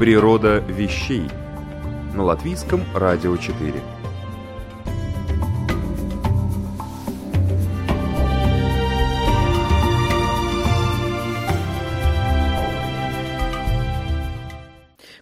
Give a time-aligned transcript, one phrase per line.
[0.00, 1.24] Природа вещей
[2.14, 3.74] на латвийском радио 4.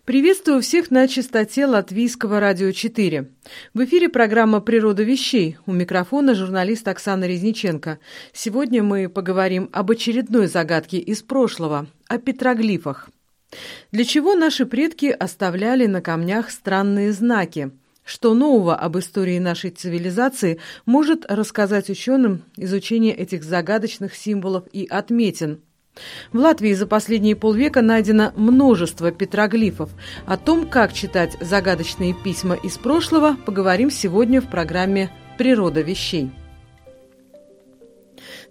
[0.05, 3.29] Приветствую всех на частоте Латвийского радио 4.
[3.75, 5.57] В эфире программа «Природа вещей».
[5.67, 7.99] У микрофона журналист Оксана Резниченко.
[8.33, 13.11] Сегодня мы поговорим об очередной загадке из прошлого– о петроглифах.
[13.93, 17.71] Для чего наши предки оставляли на камнях странные знаки?
[18.05, 25.61] Что нового об истории нашей цивилизации может рассказать ученым изучение этих загадочных символов и отметин?
[26.33, 29.91] В Латвии за последние полвека найдено множество петроглифов.
[30.27, 36.31] О том, как читать загадочные письма из прошлого, поговорим сегодня в программе «Природа вещей».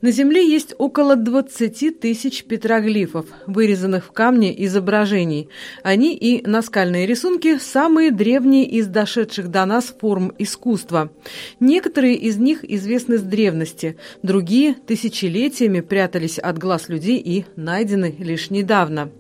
[0.02, 5.50] На Земле есть около 20 тысяч петроглифов, вырезанных в камне изображений.
[5.82, 11.12] Они и наскальные рисунки– самые древние из дошедших до нас форм искусства.
[11.60, 18.52] Некоторые из них известны с древности, другие тысячелетиями прятались от глаз людей и найдены лишь
[18.52, 19.12] недавно.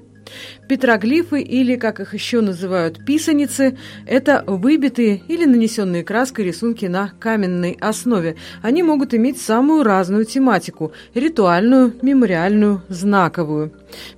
[0.67, 7.77] Петроглифы, или, как их еще называют, писаницы, это выбитые или нанесенные краской рисунки на каменной
[7.79, 8.35] основе.
[8.61, 13.71] Они могут иметь самую разную тематику– ритуальную, мемориальную, знаковую.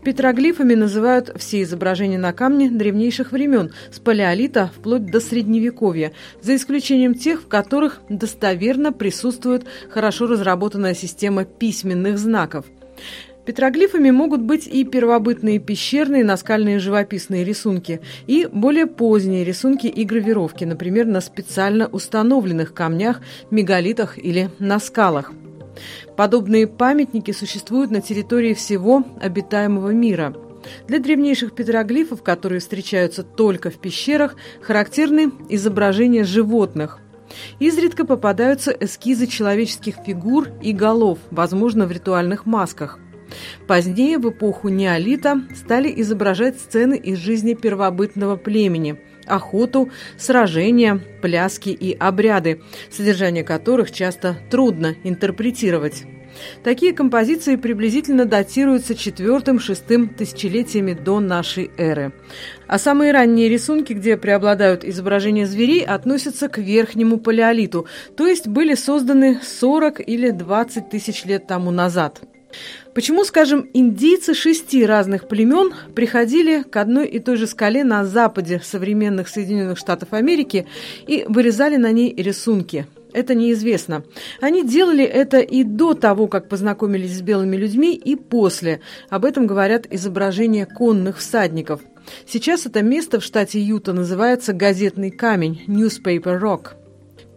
[0.04, 7.14] Петроглифами называют все изображения на камне древнейших времен, с палеолита вплоть до средневековья, за исключением
[7.14, 12.66] тех, в которых достоверно присутствует хорошо разработанная система письменных знаков.
[13.50, 20.66] Петроглифами могут быть и первобытные пещерные наскальные живописные рисунки, и более поздние рисунки и гравировки,
[20.66, 25.32] например, на специально установленных камнях, мегалитах или на скалах.
[26.16, 30.36] Подобные памятники существуют на территории всего обитаемого мира.
[30.88, 37.00] Для древнейших петроглифов, которые встречаются только в пещерах, характерны изображения животных–
[37.60, 42.98] Изредка попадаются эскизы человеческих фигур и голов, возможно, в ритуальных масках.
[43.68, 48.98] Позднее, в эпоху неолита, стали изображать сцены из жизни первобытного племени–
[49.30, 56.04] охоту, сражения, пляски и обряды, содержание которых часто трудно интерпретировать.
[56.64, 62.14] Такие композиции приблизительно датируются четвертым-шестым тысячелетиями до нашей эры.
[62.68, 68.76] А самые ранние рисунки, где преобладают изображения зверей, относятся к верхнему палеолиту, то есть были
[68.76, 72.22] созданы 40 или 20 тысяч лет тому назад.
[72.94, 78.62] Почему, скажем, индейцы шести разных племен приходили к одной и той же скале на западе
[78.64, 80.68] современных Соединенных Штатов Америки
[81.08, 82.88] и вырезали на ней рисунки?
[83.14, 84.04] Это неизвестно.
[84.40, 88.82] Они делали это и до того, как познакомились с белыми людьми, и после.
[89.10, 91.82] Об этом говорят изображения конных всадников.
[92.28, 96.79] Сейчас это место в штате Юта называется «Газетный камень»– «Newspaper Rock».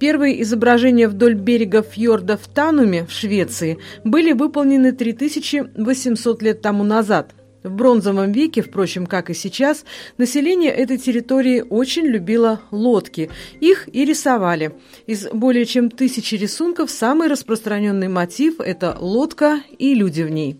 [0.03, 7.37] Первые изображения вдоль берега фьорда в Тануме в Швеции были выполнены 3800 лет тому назад.
[7.63, 9.85] В бронзовом веке, впрочем, как и сейчас,
[10.19, 13.31] население этой территории очень любило лодки.
[13.61, 14.73] Их и рисовали.
[15.07, 20.57] Из более чем тысячи рисунков самый распространенный мотив– это лодка и люди в ней.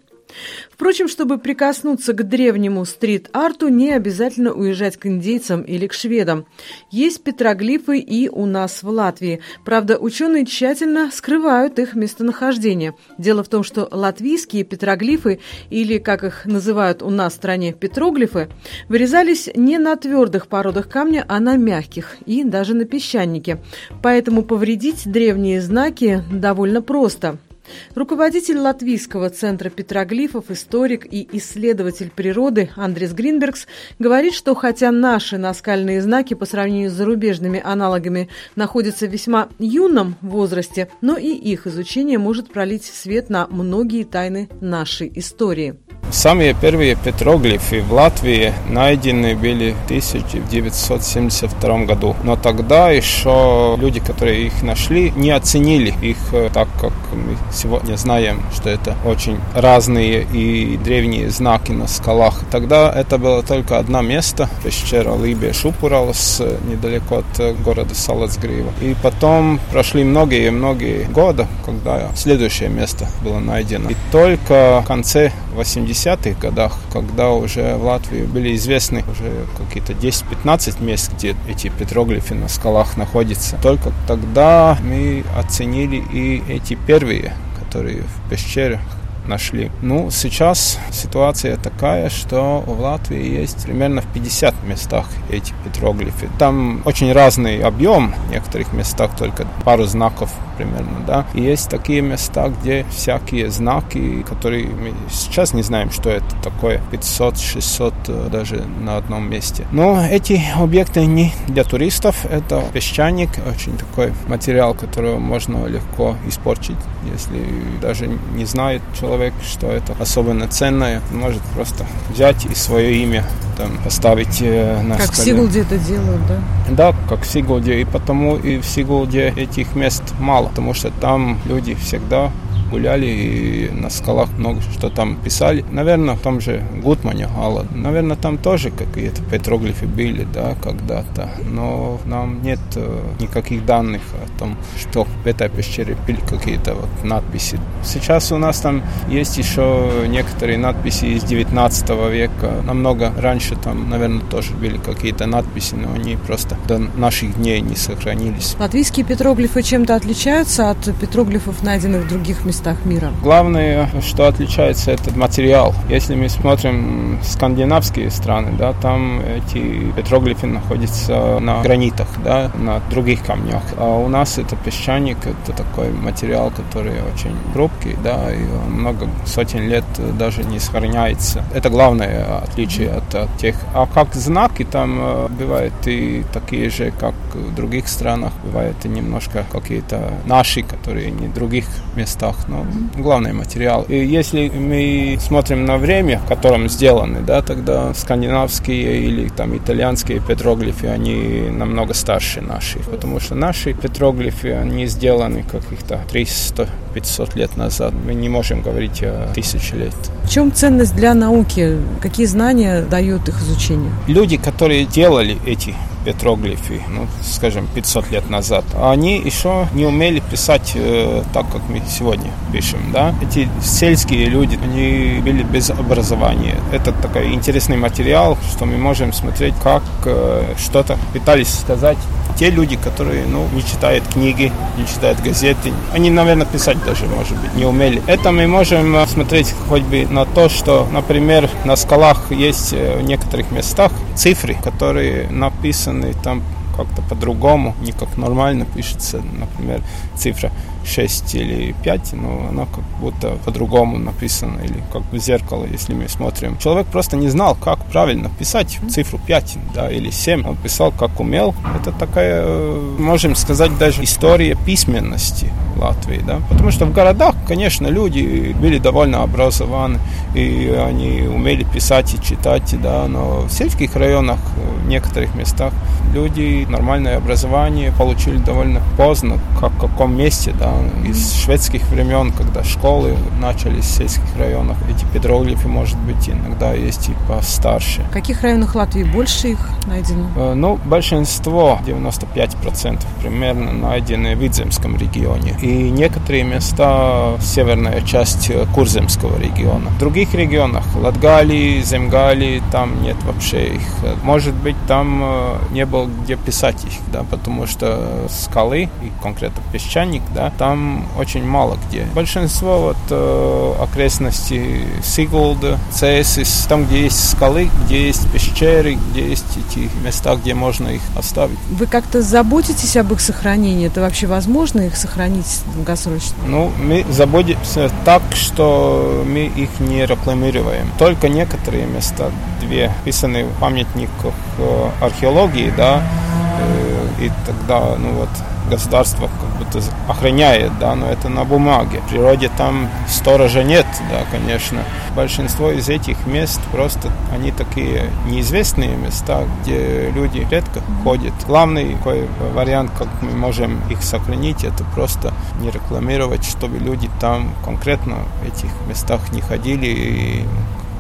[0.71, 6.47] Впрочем, чтобы прикоснуться к древнему стрит-арту, не обязательно уезжать к индейцам или к шведам.
[6.91, 9.41] Есть петроглифы и у нас в Латвии.
[9.65, 12.95] Правда, ученые тщательно скрывают их местонахождение.
[13.19, 15.41] Дело в том, что латвийские петроглифы,
[15.71, 18.49] или, как их называют у нас в стране, петроглифы,
[18.89, 23.59] вырезались не на твердых породах камня, а на мягких и даже на песчанике.
[24.03, 27.39] Поэтому повредить древние знаки довольно просто–
[27.95, 33.67] Руководитель Латвийского центра петроглифов, историк и исследователь природы Андрес Гринбергс
[33.99, 40.17] говорит, что хотя наши наскальные знаки по сравнению с зарубежными аналогами находятся в весьма юном
[40.23, 45.77] возрасте, но и их изучение может пролить свет на многие тайны нашей истории.
[46.13, 52.15] Самые первые петроглифы в Латвии найдены были в 1972 году.
[52.23, 57.97] Но тогда еще люди, которые их нашли, не оценили их э, так, как мы сегодня
[57.97, 62.41] знаем, что это очень разные и древние знаки на скалах.
[62.51, 68.73] Тогда это было только одно место, пещера Либия Шупуралс, недалеко от города Салацгрива.
[68.81, 73.91] И потом прошли многие-многие годы, когда следующее место было найдено.
[73.91, 80.83] И только в конце 80-х годах, когда уже в Латвии были известны уже какие-то 10-15
[80.83, 87.35] мест, где эти петроглифы на скалах находятся, только тогда мы оценили и эти первые,
[87.73, 88.81] которые в пещерах
[89.27, 89.71] нашли.
[89.81, 96.29] Ну, сейчас ситуация такая, что в Латвии есть примерно в 50 местах эти петроглифы.
[96.39, 101.27] Там очень разный объем, в некоторых местах только пару знаков примерно, да.
[101.35, 106.81] И есть такие места, где всякие знаки, которые мы сейчас не знаем, что это такое,
[106.93, 109.67] 500-600 э, даже на одном месте.
[109.73, 116.77] Но эти объекты не для туристов, это песчаник, очень такой материал, который можно легко испортить,
[117.13, 117.45] если
[117.81, 123.25] даже не знает человек, что это особенно ценное, может просто взять и свое имя
[123.57, 125.23] там поставить э, на Как скале.
[125.23, 126.39] в Сигулде это делают, да?
[126.71, 127.81] Да, как в Сигулде.
[127.81, 132.31] И потому и в Сигулде этих мест мало, потому что там люди всегда
[132.73, 135.65] гуляли и на скалах много что там писали.
[135.71, 141.31] Наверное, в том же Гутмане, Алла, наверное, там тоже какие-то петроглифы были, да, когда-то.
[141.51, 147.05] Но нам нет э, никаких данных о том, что в этой пещере были какие-то вот
[147.05, 147.61] надписи.
[147.85, 152.63] Сейчас у нас там есть еще некоторые надписи из 19 века.
[152.65, 157.77] Намного раньше там, наверное, тоже были какие-то надписи, но они просто до наших дней не
[157.77, 158.57] сохранились.
[158.59, 163.11] Латвийские петроглифы чем-то отличаются от петроглифов, найденных в других местах мира?
[163.23, 165.75] Главное, что отличается, этот материал.
[165.89, 173.25] Если мы смотрим скандинавские страны, да, там эти петроглифы находятся на гранитах, да, на других
[173.25, 173.63] камнях.
[173.77, 179.69] А у нас это песчаник, это такой материал, который очень хрупкий, да, и много сотен
[179.69, 179.85] лет
[180.19, 181.45] даже не сохраняется.
[181.55, 183.57] Это главное отличие от, от тех.
[183.75, 188.89] А как знаки там э, бывают и такие же, как в других странах, бывают и
[188.89, 193.85] немножко какие-то наши, которые не в других местах но главный материал.
[193.89, 200.21] И если мы смотрим на время, в котором сделаны, да, тогда скандинавские или там итальянские
[200.21, 207.93] петроглифы, они намного старше наших, потому что наши петроглифы, они сделаны каких-то 300-500 лет назад.
[208.07, 209.95] Мы не можем говорить о тысяче лет.
[210.25, 211.79] В чем ценность для науки?
[212.01, 213.91] Какие знания дает их изучение?
[214.07, 215.75] Люди, которые делали эти
[216.05, 221.83] петроглифы, ну, скажем, 500 лет назад, они еще не умели писать э, так, как мы
[221.89, 223.15] сегодня пишем, да.
[223.23, 226.57] Эти сельские люди, они были без образования.
[226.73, 231.99] Это такой интересный материал, что мы можем смотреть, как э, что-то пытались сказать
[232.33, 237.37] те люди, которые, ну, не читают книги, не читают газеты, они, наверное, писать даже, может
[237.39, 238.03] быть, не умели.
[238.07, 242.99] Это мы можем э, смотреть хоть бы на то, что, например, на скалах есть э,
[242.99, 246.43] в некоторых местах цифры, которые написаны там
[246.77, 249.83] как-то по-другому, не как нормально пишется, например,
[250.17, 250.51] цифра
[250.85, 256.09] 6 или 5, но она как будто по-другому написана, или как бы зеркало, если мы
[256.09, 256.59] смотрим.
[256.59, 260.47] Человек просто не знал, как правильно писать цифру 5 да, или 7.
[260.47, 261.55] Он писал, как умел.
[261.81, 266.21] Это такая, э, можем сказать, даже история письменности Латвии.
[266.27, 266.41] Да?
[266.49, 269.99] Потому что в городах, конечно, люди были довольно образованы,
[270.35, 274.39] и они умели писать и читать, да, но в сельских районах,
[274.83, 275.73] в некоторых местах,
[276.13, 280.73] люди нормальное образование получили довольно поздно, как в каком месте, да,
[281.07, 284.77] из шведских времен, когда школы начались в сельских районах.
[284.89, 288.03] Эти петроглифы, может быть, иногда есть и постарше.
[288.11, 290.29] В каких районах Латвии больше их найдено?
[290.37, 295.57] Э, ну, большинство, 95% примерно, найдены в Видземском регионе.
[295.63, 299.91] И некоторые места, северная часть Курземского региона.
[299.91, 303.83] В других регионах, Латгалии, Земгалии, там нет вообще их.
[304.23, 309.63] Может быть, там э, не было где писать их, да, потому что скалы, и конкретно
[309.73, 312.07] песчаник, да, там очень мало где.
[312.15, 319.45] Большинство вот э, окрестностей Сигулда, Цесис, там, где есть скалы, где есть пещеры, где есть
[319.57, 321.59] эти места, где можно их оставить.
[321.71, 323.87] Вы как-то заботитесь об их сохранении?
[323.87, 326.37] Это вообще возможно их сохранить долгосрочно?
[326.47, 330.91] Ну, мы заботимся так, что мы их не рекламируем.
[330.99, 332.31] Только некоторые места,
[332.61, 338.29] две, писаны в памятниках э, археологии, да, э, и тогда, ну вот,
[338.71, 342.01] государство как будто охраняет, да, но это на бумаге.
[342.01, 344.81] В природе там сторожа нет, да, конечно.
[345.15, 351.35] Большинство из этих мест просто, они такие неизвестные места, где люди редко ходят.
[351.47, 357.53] Главный такой вариант, как мы можем их сохранить, это просто не рекламировать, чтобы люди там
[357.65, 360.45] конкретно в этих местах не ходили и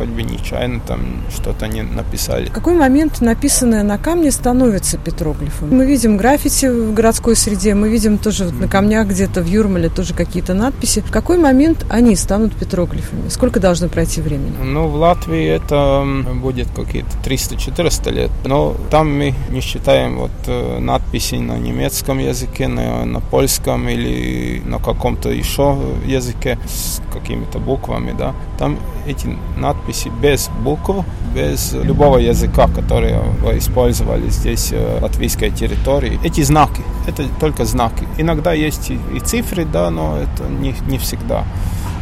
[0.02, 2.47] хоть бы нечаянно там что-то не написали.
[2.47, 5.68] В какой момент написанное на камне становится петроглифом?
[5.71, 9.88] Мы видим граффити в городской среде, мы видим тоже вот на камнях где-то в Юрмале
[9.88, 11.02] тоже какие-то надписи.
[11.02, 13.28] В какой момент они станут петроглифами?
[13.28, 14.54] Сколько должно пройти времени?
[14.61, 16.04] Ну, в Латвии это
[16.35, 22.66] будет какие-то 300-400 лет, но там мы не считаем вот э, надписи на немецком языке,
[22.66, 28.35] на, на польском или на каком-то еще языке с какими-то буквами, да.
[28.59, 29.91] Там эти надписи
[30.22, 33.12] без букв, без любого языка, который
[33.58, 36.18] использовали здесь э, латвийской территории.
[36.25, 38.06] Эти знаки, это только знаки.
[38.18, 41.44] Иногда есть и цифры, да, но это не, не всегда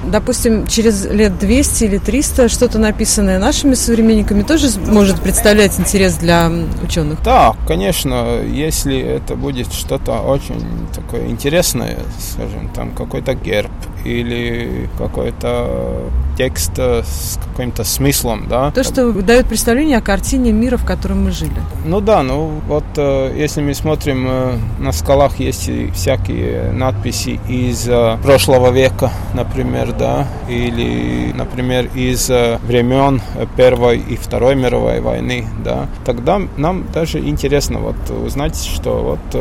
[0.04, 6.50] допустим, через лет 200 или 300 что-то написанное нашими современниками тоже может представлять интерес для
[6.82, 7.22] ученых?
[7.22, 10.62] Да, конечно, если это будет что-то очень
[10.94, 13.70] такое интересное, скажем, там какой-то герб
[14.04, 18.70] или какой-то текст с каким-то смыслом, да.
[18.70, 21.52] То, что дает представление о картине мира, в котором мы жили.
[21.84, 27.86] Ну да, ну вот э, если мы смотрим, э, на скалах есть всякие надписи из
[27.88, 33.20] э, прошлого века, например, да, или, например, из времен
[33.56, 39.34] Первой и Второй мировой войны, да, тогда нам даже интересно вот узнать, что вот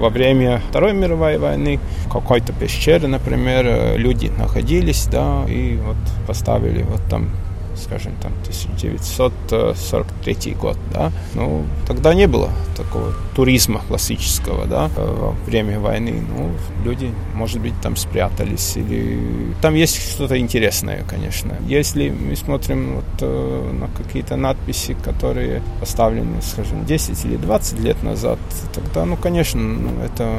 [0.00, 1.78] во время Второй мировой войны
[2.12, 7.30] какой-то пещеры, например, люди находились, да, и вот поставили вот там
[7.76, 15.80] скажем, там 1943 год, да, ну, тогда не было такого туризма классического, да, во время
[15.80, 16.52] войны, ну,
[16.84, 21.56] люди, может быть, там спрятались, или там есть что-то интересное, конечно.
[21.66, 28.02] Если мы смотрим вот э, на какие-то надписи, которые поставлены, скажем, 10 или 20 лет
[28.02, 28.38] назад,
[28.74, 30.30] тогда, ну, конечно, ну, это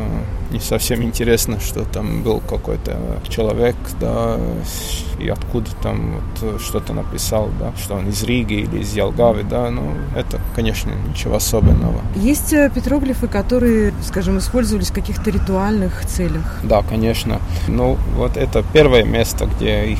[0.51, 4.37] не совсем интересно, что там был какой-то человек, да,
[5.19, 6.93] и откуда там вот что-то
[7.27, 12.01] написал, да, что он из Риги или из Ялгавы, да, ну, это, конечно, ничего особенного.
[12.15, 16.59] Есть э, петроглифы, которые, скажем, использовались в каких-то ритуальных целях?
[16.63, 17.39] Да, конечно.
[17.67, 19.99] Ну, вот это первое место, где их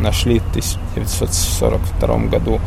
[0.00, 2.60] нашли в 1942 году.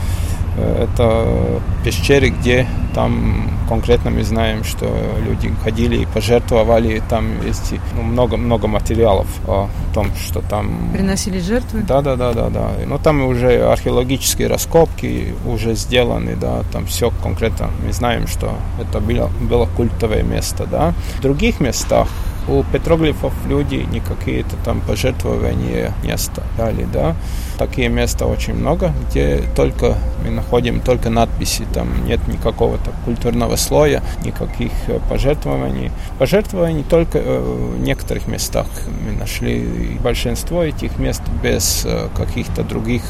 [0.57, 4.85] Это пещеры, где там конкретно мы знаем, что
[5.25, 10.89] люди ходили и пожертвовали, там есть много-много ну, материалов о том, что там...
[10.91, 11.81] Приносили жертвы?
[11.87, 12.71] Да, да, да, да, да.
[12.85, 17.69] Но там уже археологические раскопки уже сделаны, да, там все конкретно.
[17.85, 20.93] Мы знаем, что это было, было культовое место, да.
[21.17, 22.09] В других местах
[22.47, 27.15] у петроглифов люди не какие-то там пожертвования не оставляли, да.
[27.57, 33.55] Такие места очень много, где только мы находим только надписи, там нет никакого то культурного
[33.55, 35.91] слоя, никаких э, пожертвований.
[36.17, 38.65] Пожертвований только э, в некоторых местах
[39.05, 39.97] мы нашли.
[40.03, 43.03] большинство этих мест без э, каких-то других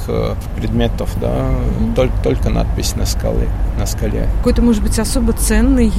[0.58, 1.96] предметов, да, mm-hmm.
[1.96, 3.48] только, только надпись на скале.
[3.78, 4.28] На скале.
[4.38, 5.90] Какой-то, может быть, особо ценный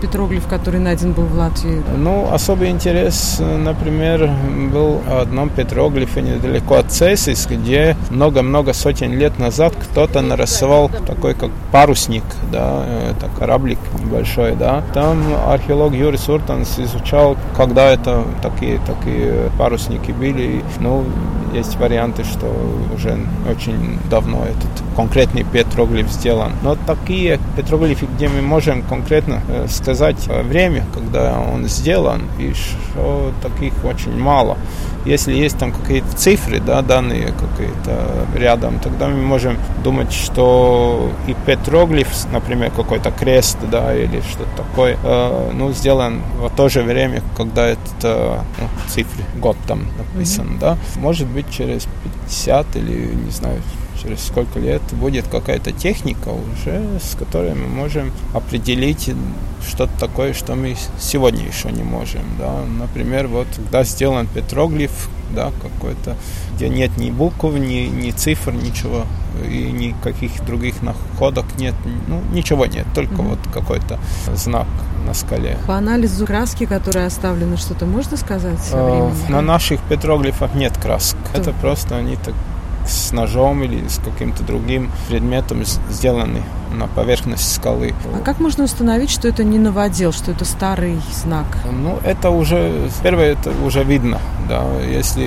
[0.00, 1.82] петроглиф, который найден был в Латвии?
[1.96, 4.30] Ну, особый интерес, например,
[4.72, 11.34] был в одном петроглифе недалеко от Цесис, где много-много сотен лет назад кто-то нарисовал такой
[11.34, 14.84] как парусник, да, это кораблик небольшой, да.
[14.94, 15.18] Там
[15.48, 20.62] археолог Юрий Суртанс изучал, когда это такие, такие парусники были.
[20.78, 21.04] Ну,
[21.52, 22.46] есть варианты, что
[22.94, 23.18] уже
[23.50, 26.54] очень давно этот конкретный петроглиф сделан.
[26.64, 33.32] Но такие петроглифы, где мы можем конкретно э, сказать время, когда он сделан, и что
[33.40, 34.58] таких очень мало.
[35.06, 41.36] Если есть там какие-то цифры, да, данные какие-то рядом, тогда мы можем думать, что и
[41.46, 47.22] петроглиф, например, какой-то крест, да, или что-то такое, э, ну, сделан в то же время,
[47.36, 50.58] когда это э, ну, цифры, год там написан, mm-hmm.
[50.58, 50.76] да.
[50.96, 51.86] Может быть, через
[52.26, 53.62] 50 или, не знаю,
[54.08, 59.10] через сколько лет будет какая-то техника уже, с которой мы можем определить
[59.66, 62.22] что-то такое, что мы сегодня еще не можем.
[62.38, 62.64] Да?
[62.64, 66.16] Например, вот когда сделан петроглиф, да, какой-то,
[66.54, 69.04] где нет ни букв, ни, ни цифр, ничего,
[69.46, 71.74] и никаких других находок нет,
[72.06, 73.28] ну, ничего нет, только mm-hmm.
[73.28, 73.98] вот какой-то
[74.34, 74.66] знак
[75.06, 75.58] на скале.
[75.66, 78.70] По анализу краски, которые оставлены, что-то можно сказать?
[78.72, 81.18] А, на наших петроглифах нет красок.
[81.30, 81.40] Что?
[81.42, 82.34] Это просто они так
[82.86, 86.42] с ножом или с каким-то другим предметом сделаны
[86.72, 87.94] на поверхность скалы.
[88.14, 91.46] А как можно установить, что это не новодел, что это старый знак?
[91.70, 94.18] Ну, это уже, первое, это уже видно,
[94.48, 94.64] да.
[94.82, 95.26] Если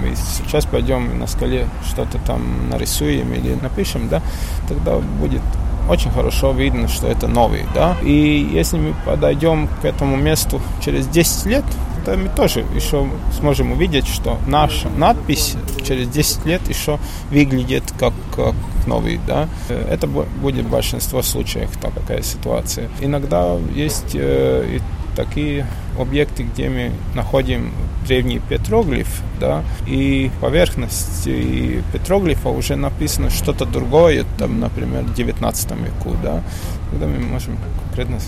[0.00, 4.22] мы сейчас пойдем на скале что-то там нарисуем или напишем, да,
[4.68, 5.42] тогда будет
[5.88, 7.96] очень хорошо видно, что это новый, да.
[8.02, 11.64] И если мы подойдем к этому месту через 10 лет,
[12.04, 15.56] то мы тоже еще сможем увидеть, что наша надпись
[15.86, 16.98] через 10 лет еще
[17.30, 18.54] выглядит как, как
[18.86, 19.48] новый, да.
[19.68, 22.88] Это будет в большинстве случаев такая ситуация.
[23.00, 24.80] Иногда есть э, и
[25.16, 25.66] такие
[25.98, 27.72] объекты, где мы находим
[28.06, 36.16] древний петроглиф, да, и поверхности петроглифа уже написано что-то другое, там, например, в 19 веку,
[36.22, 36.42] да,
[36.90, 38.18] тогда мы можем конкретно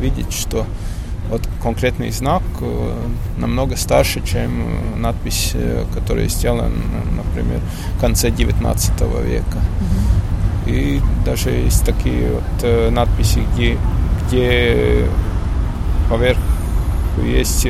[0.00, 0.66] видеть, что
[1.30, 2.92] вот конкретный знак э,
[3.38, 6.70] намного старше, чем э, надпись, э, которая сделана,
[7.16, 7.60] например,
[7.96, 9.58] в конце 19 века.
[9.58, 10.70] Mm-hmm.
[10.70, 13.76] И даже есть такие вот надписи, где,
[14.26, 15.06] где
[16.08, 16.38] поверх
[17.22, 17.66] есть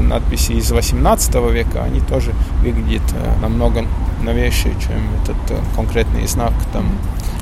[0.00, 3.02] надписи из 18 века, они тоже выглядят
[3.42, 3.84] намного
[4.22, 6.86] новейшие, чем этот конкретный знак там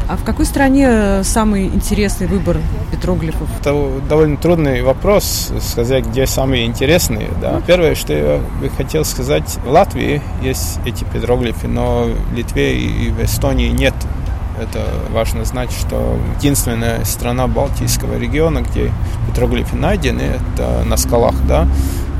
[0.09, 2.59] а в какой стране э, самый интересный выбор
[2.91, 3.49] петроглифов?
[3.61, 7.29] Это довольно трудный вопрос, сказать, где самые интересные.
[7.41, 7.61] Да.
[7.67, 13.11] Первое, что я бы хотел сказать, в Латвии есть эти петроглифы, но в Литве и
[13.11, 13.95] в Эстонии нет.
[14.61, 18.91] Это важно знать, что единственная страна Балтийского региона, где
[19.29, 21.69] петроглифы найдены, это на скалах, да,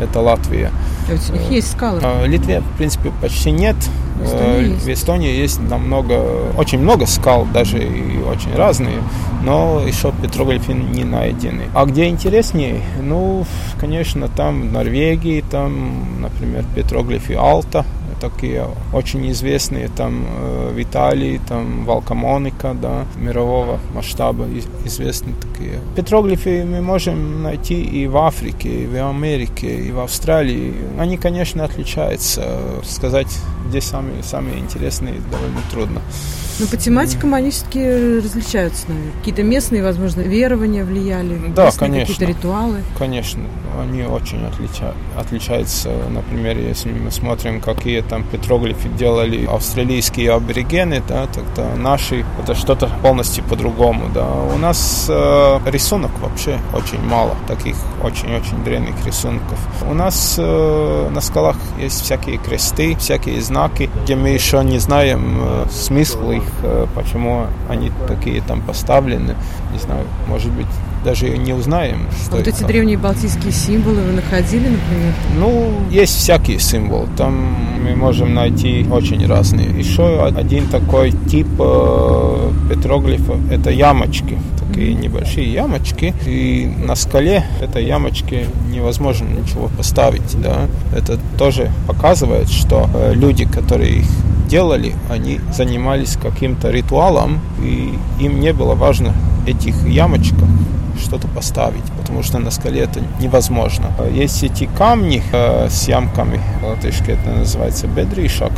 [0.01, 0.71] это Латвия.
[1.09, 2.01] А у них есть скалы?
[2.03, 3.77] А, в Литве, в принципе, почти нет.
[4.17, 4.85] В Эстонии, э, есть.
[4.85, 6.23] в Эстонии есть намного,
[6.57, 8.97] очень много скал, даже и очень разные,
[9.45, 11.65] но еще петроглифы не найдены.
[11.75, 12.81] А где интереснее?
[13.03, 13.47] Ну,
[13.79, 17.85] конечно, там в Норвегии, там, например, петроглифы Алта,
[18.21, 24.47] такие очень известные там э, в Италии, там Валкамоника, да, мирового масштаба
[24.85, 25.81] известные такие.
[25.95, 30.75] Петроглифы мы можем найти и в Африке, и в Америке, и в Австралии.
[30.99, 32.59] Они, конечно, отличаются.
[32.85, 36.01] Сказать, где самые, самые интересные, довольно трудно.
[36.59, 37.85] Но по тематикам они все-таки
[38.21, 39.13] различаются, наверное.
[39.19, 42.15] Какие-то местные, возможно, верования влияли, да, конечно.
[42.15, 42.83] какие-то ритуалы.
[42.99, 43.43] Конечно,
[43.79, 44.95] они очень отлича...
[45.19, 45.91] отличаются.
[46.11, 52.89] Например, если мы смотрим, какие там петроглифы делали австралийские аборигены, да, тогда наши это что-то
[53.03, 54.09] полностью по-другому.
[54.15, 54.27] Да.
[54.27, 59.59] У нас э, рисунок вообще очень мало, таких очень-очень древних рисунков.
[59.89, 63.56] У нас э, на скалах есть всякие кресты, всякие знаки,
[64.05, 66.45] где мы еще не знаем смысл их,
[66.95, 69.35] почему они такие там поставлены.
[69.73, 70.67] Не знаю, может быть,
[71.07, 72.01] даже не узнаем.
[72.25, 75.15] Что а вот эти древние балтийские символы вы находили, например?
[75.39, 77.07] Ну, есть всякие символы.
[77.17, 79.69] Там мы можем найти очень разные.
[79.69, 84.37] Еще один такой тип э, петроглифа– это ямочки.
[84.59, 86.13] Такие небольшие ямочки.
[86.27, 90.37] И на скале этой ямочки невозможно ничего поставить.
[90.43, 90.67] Да?
[90.93, 94.09] Это тоже показывает, что э, люди, которые их
[94.49, 99.15] делали, они занимались каким-то ритуалом, и им не было важно
[99.47, 100.49] этих ямочках
[100.99, 103.93] что-то поставить, потому что на скале это невозможно.
[104.11, 108.53] Есть эти камни э, с ямками, латышски это называется бедришак,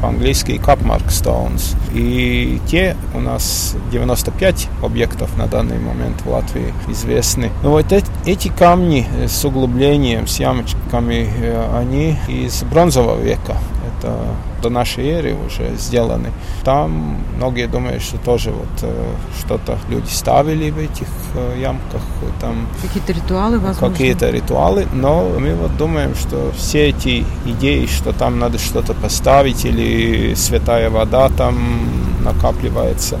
[0.00, 1.76] по-английски капмарк stones.
[1.94, 7.50] И те у нас 95 объектов на данный момент в Латвии известны.
[7.62, 13.56] Но вот эти, эти камни с углублением, с ямочками, э, они из бронзового века.
[13.98, 14.16] Это
[14.62, 16.30] до нашей эры уже сделаны.
[16.64, 22.02] Там многие думают, что тоже вот э, что-то люди ставили в этих э, ямках.
[22.40, 23.90] Там какие-то ритуалы, возможно?
[23.90, 29.64] Какие-то ритуалы, но мы вот думаем, что все эти идеи, что там надо что-то поставить
[29.64, 31.56] или святая вода там
[32.24, 33.18] накапливается,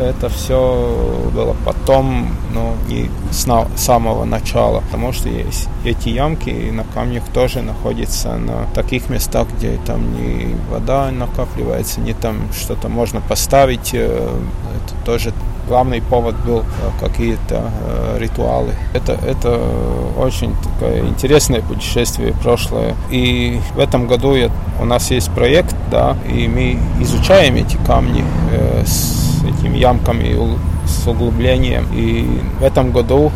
[0.00, 6.84] это все было потом, но не с самого начала, потому что есть эти ямки на
[6.84, 13.20] камнях тоже находятся на таких местах, где там не вода накапливается, не там что-то можно
[13.20, 13.90] поставить.
[13.94, 14.38] Э,
[14.76, 15.32] это тоже
[15.68, 16.64] главный повод был э,
[17.00, 18.74] какие-то э, ритуалы.
[18.94, 19.60] Это, это
[20.18, 22.94] очень такое интересное путешествие прошлое.
[23.10, 24.50] И в этом году я,
[24.80, 30.36] у нас есть проект, да, и мы изучаем эти камни э, с этими ямками
[30.86, 31.86] с углублением.
[31.94, 32.26] И
[32.60, 33.30] в этом году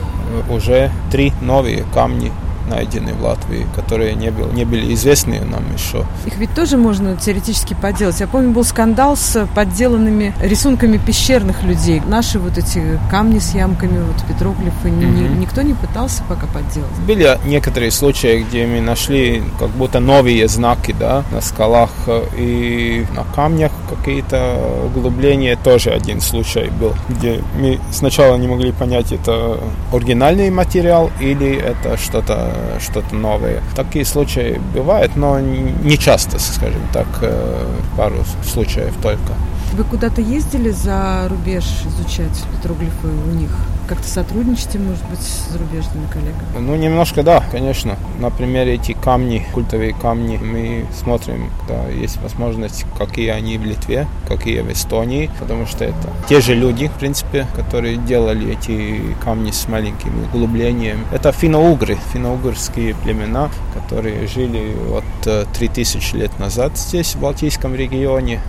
[0.51, 2.33] уже три новые камни
[2.69, 6.05] найдены в Латвии, которые не, был, не были известны нам еще.
[6.27, 8.21] Их ведь тоже можно теоретически подделать.
[8.21, 12.03] Я помню, был скандал с подделанными рисунками пещерных людей.
[12.07, 15.35] Наши вот эти камни с ямками, вот петроглифы, mm-hmm.
[15.35, 16.91] ни, никто не пытался пока подделать.
[17.07, 21.91] Были некоторые случаи, где мы нашли как будто новые знаки да, на скалах
[22.37, 25.57] и на камнях какие-то углубления.
[25.63, 29.59] Тоже один случай был, где мы сначала не могли понять, это
[29.93, 33.63] оригинальный материал или это что-то что новое.
[33.75, 37.67] Такие случаи бывают, но не часто, скажем так, э,
[37.97, 39.35] пару случаев только.
[39.73, 43.51] Вы куда-то ездили за рубеж изучать петроглифы у них?
[43.89, 46.59] Как-то сотрудничаете, может быть, с зарубежными коллегами?
[46.59, 47.97] Ну, немножко да, конечно.
[48.19, 54.09] На примере эти камни, культовые камни, мы смотрим, да, есть возможность, какие они в Литве,
[54.27, 59.53] какие в Эстонии, потому что это те же люди, в принципе, которые делали эти камни
[59.53, 61.07] с маленьким углублением.
[61.13, 65.05] Это финно-угры, финно-угрские племена, которые жили вот
[65.53, 68.41] 3000 э, лет назад здесь, в Балтийском регионе.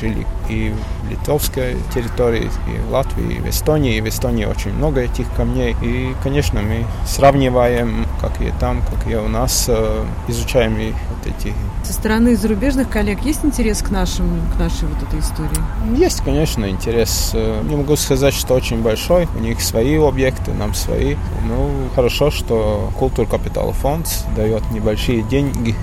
[0.00, 3.96] Жили и в литовской территории, и в Латвии, и в Эстонии.
[3.96, 5.76] И в Эстонии очень много этих камней.
[5.82, 11.26] И, конечно, мы сравниваем, как и там, как и у нас, э, изучаем и вот
[11.26, 11.52] эти.
[11.84, 15.98] Со стороны зарубежных коллег есть интерес к, нашим, к нашей вот этой истории?
[15.98, 17.32] Есть, конечно, интерес.
[17.34, 19.28] Э, не могу сказать, что очень большой.
[19.36, 21.16] У них свои объекты, нам свои.
[21.46, 25.74] Ну, хорошо, что Культур Капитал Фонд дает небольшие деньги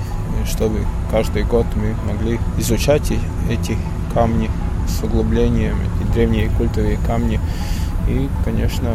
[0.47, 3.11] чтобы каждый год мы могли изучать
[3.49, 3.77] эти
[4.17, 4.49] камни
[4.87, 7.39] с углублением, эти древние культовые камни.
[8.07, 8.89] И, конечно,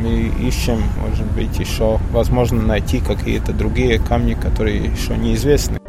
[0.00, 5.80] мы ищем, может быть, еще возможно найти какие-то другие камни, которые еще неизвестны.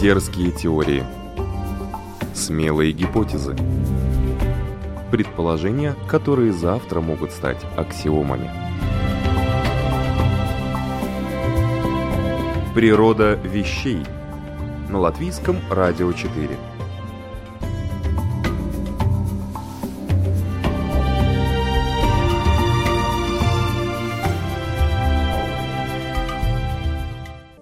[0.00, 1.04] Дерзкие теории.
[2.32, 3.56] Смелые гипотезы.
[5.10, 8.50] Предположения, которые завтра могут стать аксиомами.
[12.78, 14.04] Природа вещей
[14.88, 16.48] на латвийском радио 4.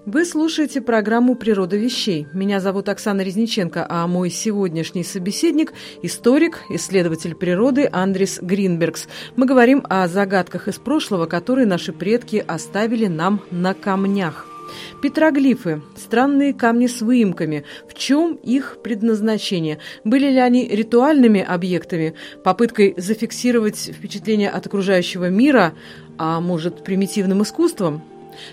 [0.04, 2.26] Вы слушаете программу «Природа вещей».
[2.34, 9.08] Меня зовут Оксана Резниченко, а мой сегодняшний собеседник– историк, исследователь природы Андрис Гринбергс.
[9.34, 14.46] Мы говорим о загадках из прошлого, которые наши предки оставили нам на камнях–
[15.02, 17.64] Петроглифы– странные камни с выемками.
[17.88, 19.78] В чем их предназначение?
[20.04, 25.74] Были ли они ритуальными объектами, попыткой зафиксировать впечатление от окружающего мира,
[26.18, 28.02] а может, примитивным искусством?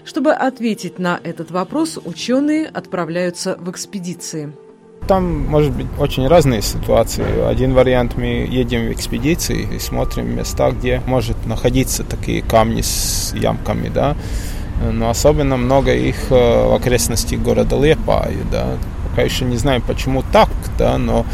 [0.06, 4.54] Чтобы ответить на этот вопрос, ученые отправляются в экспедиции.
[5.08, 7.46] Там может быть очень разные ситуации.
[7.46, 13.34] Один вариант мы едем в экспедиции и смотрим места, где может находиться такие камни с
[13.36, 14.16] ямками, да,
[14.92, 18.68] но особенно много их э, в окрестности города Лепаю, да.
[19.10, 21.26] Пока еще не знаю, почему так, да, но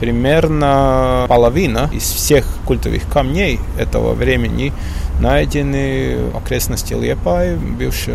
[0.00, 4.72] примерно половина из всех культовых камней этого времени
[5.20, 8.14] найдены в окрестности Лепай, бывший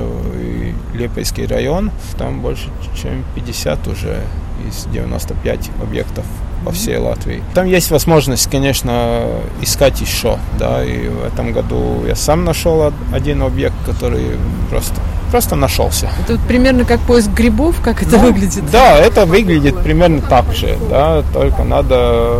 [0.93, 1.91] Лепайский район.
[2.17, 2.69] Там больше,
[3.00, 4.21] чем 50 уже
[4.67, 6.26] из 95 объектов
[6.65, 7.43] по всей Латвии.
[7.54, 9.28] Там есть возможность, конечно,
[9.62, 14.25] искать еще, да, и в этом году я сам нашел один объект, который
[14.69, 14.95] просто
[15.36, 16.10] просто нашелся.
[16.24, 18.71] Это вот примерно как поиск грибов, как это ну, выглядит?
[18.71, 21.95] Да, это выглядит примерно так же, да, только надо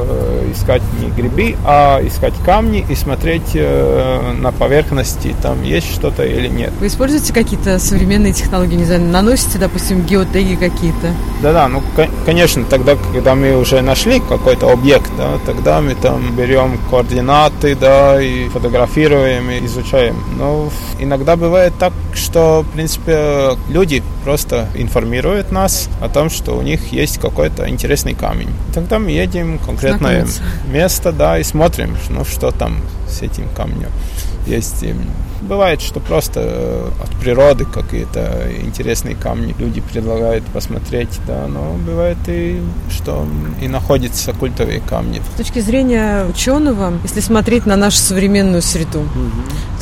[0.08, 6.24] э, искать не грибы, а искать камни и смотреть э, на поверхности, там есть что-то
[6.24, 6.72] или нет.
[6.80, 11.12] Вы используете какие-то современные технологии, не знаю, наносите, допустим, геотеги какие-то?
[11.42, 11.84] Да-да, ну,
[12.26, 18.22] конечно, тогда, когда мы уже нашли какой-то объект, да, тогда мы там берем координаты, да,
[18.22, 20.16] и фотографируем, и изучаем.
[20.40, 22.85] Но иногда бывает так, что, в принципе,
[23.70, 28.50] люди просто информируют нас о том, что у них есть какой-то интересный камень.
[28.74, 30.28] Тогда мы едем в конкретное
[30.68, 33.90] место, да, и смотрим, ну, что там с этим камнем.
[34.48, 34.84] Есть
[35.46, 42.18] бывает, что просто э, от природы какие-то интересные камни люди предлагают посмотреть, да, но бывает
[42.28, 43.28] и что
[43.62, 45.22] и находятся культовые камни.
[45.36, 49.32] С точки зрения ученого, если смотреть на нашу современную среду, угу.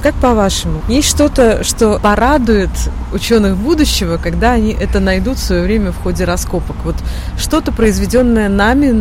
[0.04, 2.70] Как по-вашему, есть что-то, что порадует
[3.14, 6.76] ученых будущего, когда они это найдут в свое время в ходе раскопок?
[6.84, 6.96] Вот
[7.38, 8.94] что-то произведенное нами,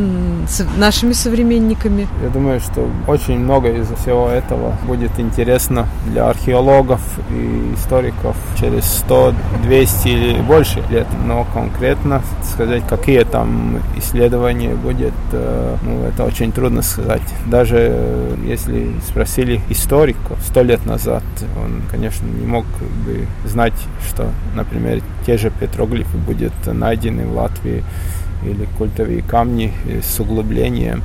[0.76, 2.06] нашими современниками?
[2.22, 8.84] Я думаю, что очень много из всего этого будет интересно для археологов и историков через
[8.84, 9.34] 100,
[9.64, 11.08] 200 или больше лет.
[11.26, 17.22] Но конкретно сказать, какие там исследования будет, э, ну, это очень трудно сказать.
[17.46, 20.91] Даже если спросили историка сто лет назад,
[21.56, 22.64] он, конечно, не мог
[23.04, 23.74] бы знать,
[24.08, 27.84] что, например, те же петроглифы будут найдены в Латвии
[28.44, 31.02] или культовые камни с углублением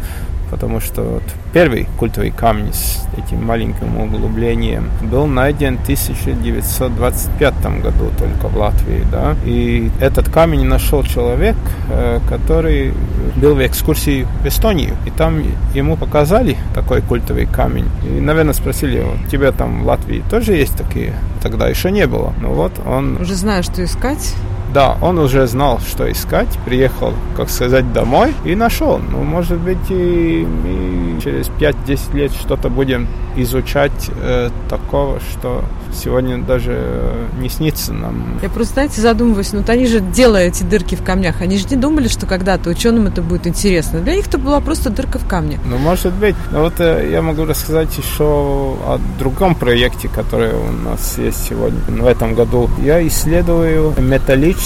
[0.49, 8.12] потому что вот первый культовый камень с этим маленьким углублением был найден в 1925 году
[8.17, 11.55] только в Латвии, да, и этот камень нашел человек,
[11.89, 12.93] э, который
[13.36, 19.03] был в экскурсии в Эстонию, и там ему показали такой культовый камень, и, наверное, спросили,
[19.03, 21.13] у тебя там в Латвии тоже есть такие?
[21.41, 22.33] Тогда еще не было.
[22.41, 23.17] Ну вот он...
[23.21, 24.36] Уже знаю, что искать.
[24.73, 28.99] Да, он уже знал, что искать, приехал, как сказать, домой и нашел.
[28.99, 36.38] Ну, может быть, и, и через 5-10 лет что-то будем изучать э, такого, что сегодня
[36.38, 38.39] даже э, не снится нам.
[38.41, 41.67] Я просто, знаете, задумываюсь, ну, вот они же делают эти дырки в камнях, они же
[41.69, 43.99] не думали, что когда-то ученым это будет интересно.
[44.01, 45.60] Для них это была просто дырка в камне.
[45.65, 46.36] Ну, может быть.
[46.51, 51.80] Но вот э, я могу рассказать еще о другом проекте, который у нас есть сегодня,
[51.88, 52.69] в этом году.
[52.82, 54.57] Я исследую металлические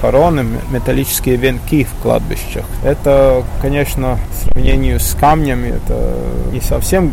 [0.00, 2.64] короны, металлические венки в кладбищах.
[2.82, 6.14] Это, конечно, в сравнении с камнями, это
[6.52, 7.12] не совсем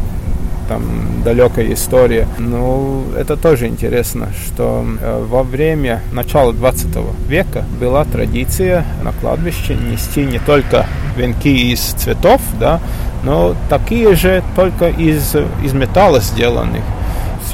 [0.71, 2.27] там далекая история.
[2.37, 6.87] Но это тоже интересно, что э, во время начала 20
[7.27, 10.85] века была традиция на кладбище нести не только
[11.17, 12.79] венки из цветов, да,
[13.23, 16.83] но такие же только из, из металла сделанных.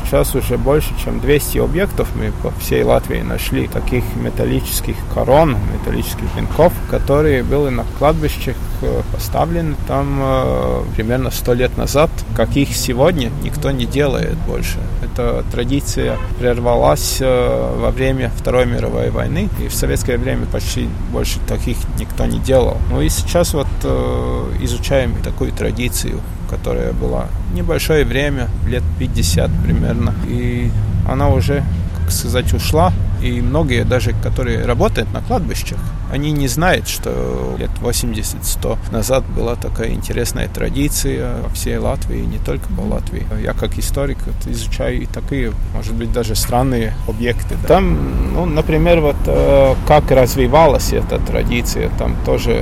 [0.08, 6.34] Сейчас уже больше, чем 200 объектов мы по всей Латвии нашли таких металлических корон, металлических
[6.34, 13.32] венков, которые были на кладбищах э, поставлены там э, примерно 100 лет назад, каких сегодня
[13.43, 14.78] никто не делает больше.
[15.04, 21.39] Эта традиция прервалась э, во время Второй мировой войны, и в советское время почти больше
[21.50, 22.78] таких никто не делал.
[22.89, 30.13] Ну и сейчас вот э, изучаем такую традицию которая была небольшое время, лет 50 примерно.
[30.27, 30.71] И
[31.07, 31.63] она уже,
[31.99, 32.91] как сказать, ушла.
[33.21, 35.80] И многие даже, которые работают на кладбищах,
[36.12, 42.38] они не знают, что лет 80-100 назад была такая интересная традиция во всей Латвии, не
[42.38, 43.25] только по Латвии.
[43.43, 47.56] Я как историк изучаю и такие, может быть, даже странные объекты.
[47.67, 52.58] Там, ну, например, вот э, как развивалась эта традиция, там тоже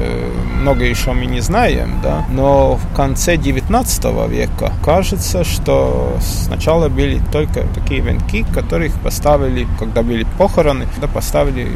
[0.61, 7.21] много еще мы не знаем, да, но в конце 19 века кажется, что сначала были
[7.31, 11.71] только такие венки, которых поставили, когда были похороны, когда поставили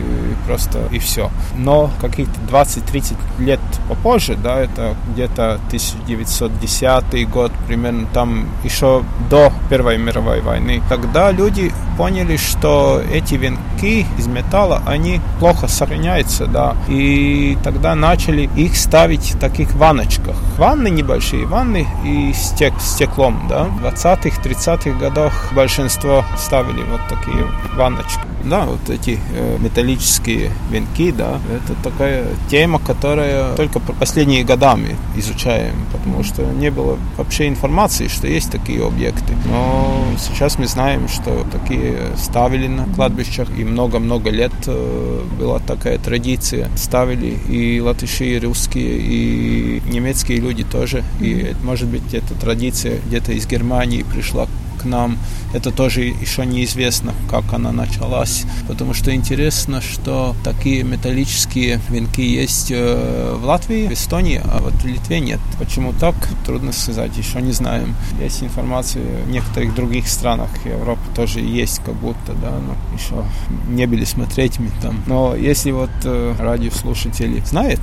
[0.46, 8.46] просто и все но каких-то 20-30 лет попозже, да, это где-то 1910 год, примерно там
[8.64, 15.68] еще до Первой мировой войны, тогда люди поняли, что эти венки из металла, они плохо
[15.68, 20.36] сохраняются, да, и тогда начали их ставить в таких ванночках.
[20.58, 23.66] Ванны небольшие, ванны и стек, стеклом, да.
[23.66, 28.22] В 20-х, 30-х годах большинство ставили вот такие ванночки.
[28.50, 35.76] Да, вот эти э, металлические венки, да, это такая тема, которая только последние годами изучаем,
[35.92, 39.36] потому что не было вообще информации, что есть такие объекты.
[39.46, 46.00] Но сейчас мы знаем, что такие ставили на кладбищах, и много-много лет э, была такая
[46.00, 46.70] традиция.
[46.76, 51.04] Ставили и латыши, и русские, и немецкие люди тоже.
[51.20, 54.48] И, может быть, эта традиция где-то из Германии пришла
[54.80, 55.18] к нам.
[55.54, 62.72] Это тоже еще неизвестно, как она началась, потому что интересно, что такие металлические венки есть
[62.72, 65.40] э, в Латвии, в Эстонии, а вот в Литве нет.
[65.58, 66.16] Почему так,
[66.46, 67.96] трудно сказать, еще не знаем.
[68.22, 73.26] Есть информация в некоторых других странах Европы тоже есть, как будто, да, но еще
[73.70, 75.04] не были смотреть мы там.
[75.08, 77.82] Но если вот э, радиослушатели знают,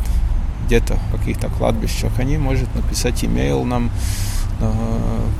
[0.66, 3.90] где-то в каких-то кладбищах, они могут написать имейл нам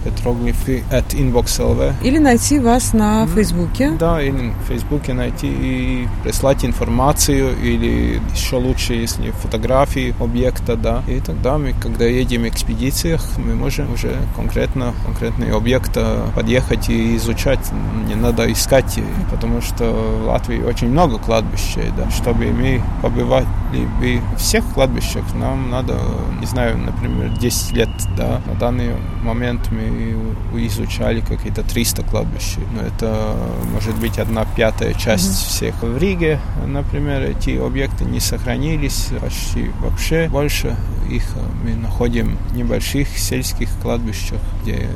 [0.05, 1.95] петроглифы at inbox.lv.
[2.03, 3.93] Или найти вас на Фейсбуке.
[3.99, 11.03] Да, или в Фейсбуке найти и прислать информацию, или еще лучше, если фотографии объекта, да.
[11.09, 15.97] И тогда мы, когда едем в экспедициях, мы можем уже конкретно, конкретный объект
[16.35, 17.73] подъехать и изучать.
[18.07, 18.99] Не надо искать,
[19.31, 22.11] потому что в Латвии очень много кладбищ, да.
[22.11, 25.25] Чтобы мы побывать бы всех кладбищах.
[25.35, 25.99] Нам надо,
[26.41, 28.91] не знаю, например, 10 лет, да, на данный
[29.23, 30.17] момент мы
[30.67, 33.37] изучали какие-то 300 кладбищ, но это
[33.73, 35.49] может быть одна пятая часть mm-hmm.
[35.49, 35.83] всех.
[35.83, 40.77] В Риге, например, эти объекты не сохранились почти вообще, больше.
[41.11, 41.25] Их
[41.63, 44.89] мы находим в небольших сельских кладбищах, где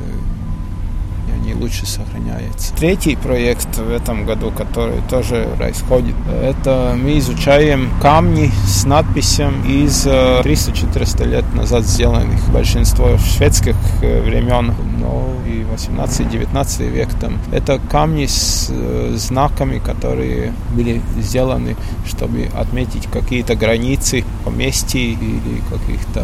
[1.33, 2.73] они лучше сохраняются.
[2.75, 10.05] Третий проект в этом году, который тоже происходит, это мы изучаем камни с надписью из
[10.05, 12.49] 300-400 лет назад сделанных.
[12.49, 17.39] Большинство шведских э, времен, но и 18-19 век там.
[17.51, 26.23] Это камни с э, знаками, которые были сделаны, чтобы отметить какие-то границы поместий или каких-то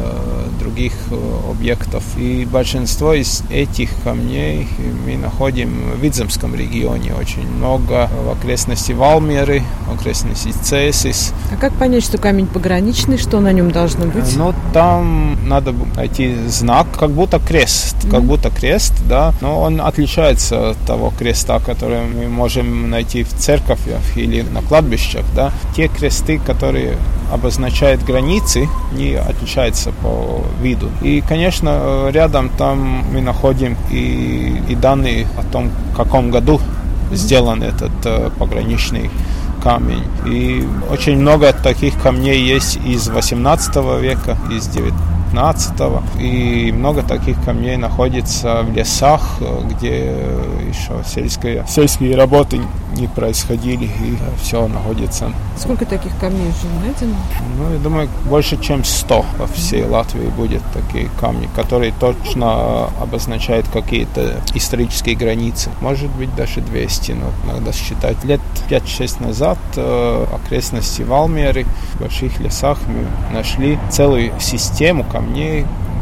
[0.59, 2.03] других э, объектов.
[2.17, 4.67] И большинство из этих камней
[5.05, 11.33] мы находим в Видземском регионе очень много, в окрестности Валмеры, в окрестности Цесис.
[11.51, 14.35] А как понять, что камень пограничный, что на нем должно быть?
[14.35, 18.11] Ну, там надо найти знак, как будто крест, mm-hmm.
[18.11, 23.33] как будто крест, да, но он отличается от того креста, который мы можем найти в
[23.33, 25.51] церковях или на кладбищах, да.
[25.75, 26.97] Те кресты, которые
[27.31, 30.89] обозначают границы, не отличаются по виду.
[31.01, 36.61] И, конечно, рядом там мы находим и, и данные о том, в каком году
[37.11, 39.09] сделан этот э, пограничный
[39.61, 40.03] камень.
[40.25, 45.73] И очень много таких камней есть из 18 века, из 19 15
[46.19, 49.21] И много таких камней находится в лесах,
[49.69, 50.15] где
[50.67, 52.61] еще сельские, сельские работы
[52.95, 55.31] не происходили, и все находится.
[55.57, 57.15] Сколько таких камней уже найдено?
[57.57, 63.67] Ну, я думаю, больше, чем 100 во всей Латвии будет такие камни, которые точно обозначают
[63.67, 65.69] какие-то исторические границы.
[65.81, 68.23] Может быть, даже 200, но надо считать.
[68.23, 75.16] Лет 5-6 назад э, окрестности Валмеры, в больших лесах мы нашли целую систему камней,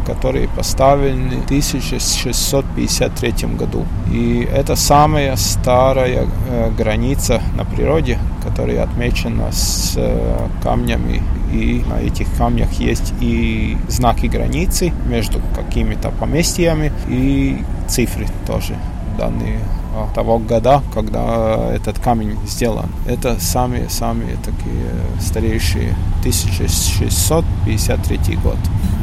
[0.05, 3.85] которые поставлены в 1653 году.
[4.11, 11.21] И это самая старая э, граница на природе, которая отмечена с э, камнями.
[11.51, 18.75] И на этих камнях есть и знаки границы между какими-то поместьями, и цифры тоже
[19.17, 19.59] данные
[20.13, 22.89] того года, когда этот камень сделан.
[23.07, 28.57] Это самые-самые такие старейшие 1653 год.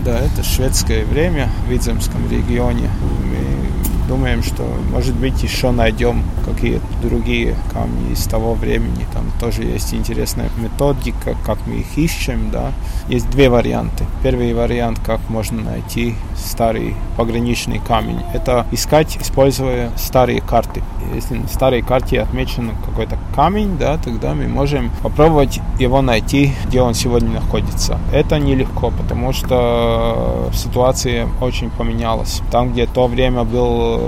[0.05, 2.91] Да, это шведское время в Видземском регионе.
[3.01, 3.82] Мы
[4.13, 9.07] думаем, что, может быть, еще найдем какие-то другие камни из того времени.
[9.15, 12.51] Там тоже есть интересная методика, как мы их ищем.
[12.53, 12.73] Да.
[13.09, 14.05] Есть две варианты.
[14.23, 20.83] Первый вариант, как можно найти старый пограничный камень, это искать, используя старые карты.
[21.15, 26.83] Если на старой карте отмечен какой-то камень, да, тогда мы можем попробовать его найти, где
[26.83, 27.99] он сегодня находится.
[28.13, 32.43] Это нелегко, потому что ситуация очень поменялась.
[32.51, 34.02] Там, где то время был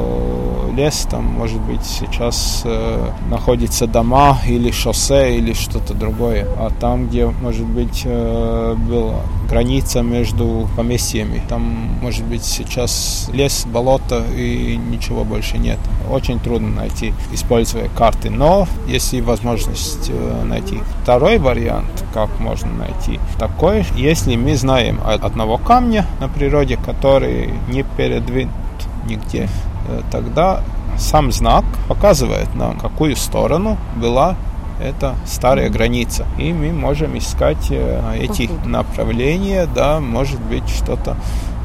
[0.77, 6.47] лес, там, может быть, сейчас э, находятся дома или шоссе или что-то другое.
[6.59, 11.63] А там, где, может быть, э, была граница между поместьями, там,
[12.03, 15.79] может быть, сейчас лес, болото и ничего больше нет.
[16.11, 18.31] Очень трудно найти, используя карты.
[18.31, 20.81] Но есть и возможность э, найти.
[21.03, 27.83] Второй вариант, как можно найти, такой, если мы знаем одного камня на природе, который не
[27.83, 28.51] передвинут
[29.07, 29.49] нигде,
[30.11, 30.61] тогда
[30.99, 34.37] сам знак показывает нам, какую сторону была
[34.81, 36.27] эта старая граница.
[36.39, 41.17] И мы можем искать э, эти направления, да, может быть, что-то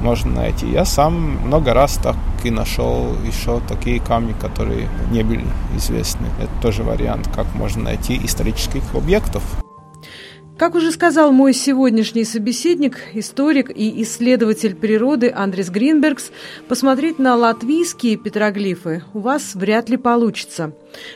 [0.01, 0.69] можно найти.
[0.69, 1.13] Я сам
[1.45, 6.27] много раз так и нашел еще такие камни, которые не были известны.
[6.39, 9.43] Это тоже вариант, как можно найти исторических объектов.
[10.59, 16.31] Как уже сказал мой сегодняшний собеседник, историк и исследователь природы Андрес Гринбергс,
[16.67, 20.73] посмотреть на латвийские петроглифы у вас вряд ли получится.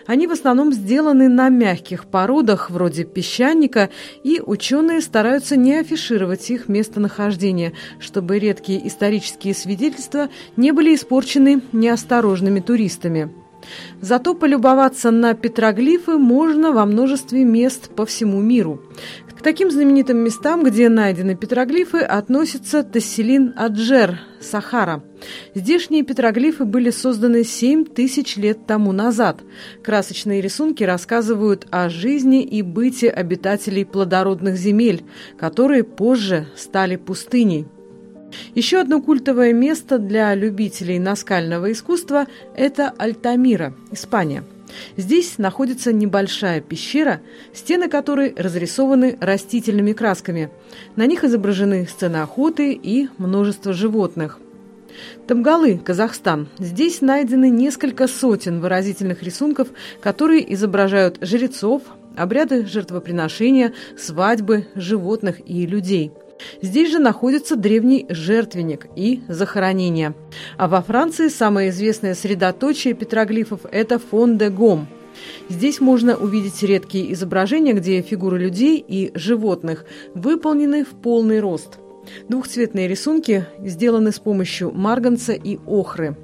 [0.07, 3.89] Они в основном сделаны на мягких породах, вроде песчаника,
[4.23, 12.61] и ученые стараются не афишировать их местонахождение, чтобы редкие исторические свидетельства не были испорчены неосторожными
[12.61, 13.42] туристами.
[14.01, 18.81] Зато полюбоваться на петроглифы можно во множестве мест по всему миру.
[19.37, 25.03] К таким знаменитым местам, где найдены петроглифы, относится Тасселин Аджер, Сахара.
[25.55, 29.41] Здешние петроглифы были созданы 7 тысяч лет тому назад.
[29.83, 35.03] Красочные рисунки рассказывают о жизни и быте обитателей плодородных земель,
[35.37, 37.67] которые позже стали пустыней.
[38.55, 44.43] Еще одно культовое место для любителей наскального искусства– это Альтамира, Испания.
[44.97, 47.21] Здесь находится небольшая пещера,
[47.53, 50.49] стены которой разрисованы растительными красками.
[50.95, 54.39] На них изображены сцены охоты и множество животных.
[55.27, 56.47] Тамгалы, Казахстан.
[56.59, 59.69] Здесь найдены несколько сотен выразительных рисунков,
[60.01, 61.81] которые изображают жрецов,
[62.15, 66.11] обряды жертвоприношения, свадьбы, животных и людей.
[66.61, 70.13] Здесь же находится древний жертвенник и захоронение.
[70.57, 74.87] А во Франции самое известное средоточие петроглифов– это фон де Гом.
[75.49, 81.79] Здесь можно увидеть редкие изображения, где фигуры людей и животных выполнены в полный рост.
[82.27, 86.17] Двухцветные рисунки сделаны с помощью марганца и охры.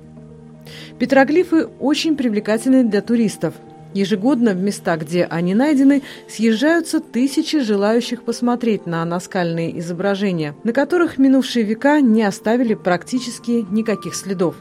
[0.97, 3.53] Петроглифы очень привлекательны для туристов–
[3.93, 11.17] Ежегодно в места, где они найдены, съезжаются тысячи желающих посмотреть на наскальные изображения, на которых
[11.17, 14.55] минувшие века не оставили практически никаких следов.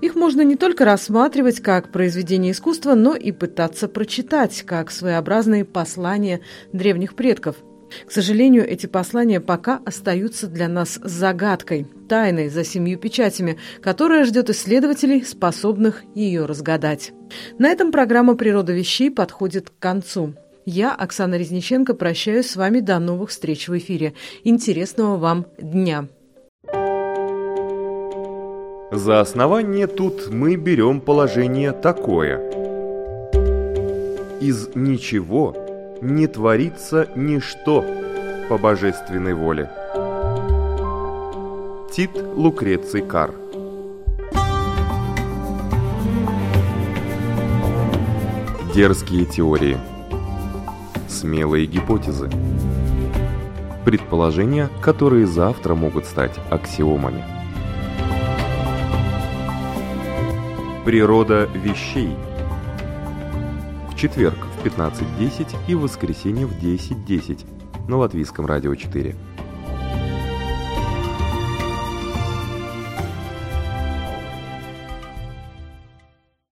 [0.00, 6.40] Их можно не только рассматривать как произведение искусства, но и пытаться прочитать как своеобразные послания
[6.72, 7.56] древних предков–
[8.06, 14.50] к сожалению, эти послания пока остаются для нас загадкой, тайной за семью печатями, которая ждет
[14.50, 17.12] исследователей, способных ее разгадать.
[17.58, 20.34] На этом программа «Природа вещей» подходит к концу.
[20.64, 24.14] Я, Оксана Резниченко, прощаюсь с вами до новых встреч в эфире.
[24.44, 26.08] Интересного вам дня!
[28.90, 32.38] За основание тут мы берем положение такое.
[34.40, 35.56] Из ничего–
[36.00, 37.84] не творится ничто
[38.48, 39.70] по божественной воле.
[41.90, 43.34] Тит Лукреций Кар.
[48.74, 49.76] Дерзкие теории
[51.08, 52.30] Смелые гипотезы
[53.84, 57.24] Предположения, которые завтра могут стать аксиомами.
[60.84, 62.14] Природа вещей.
[63.90, 67.46] В четверг в 15.10 и в воскресенье в 10.10
[67.88, 69.14] на Латвийском радио 4.